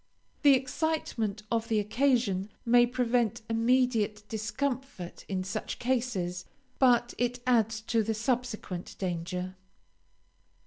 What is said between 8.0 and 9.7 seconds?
the subsequent danger.